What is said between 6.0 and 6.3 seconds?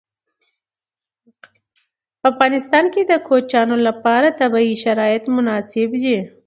دي.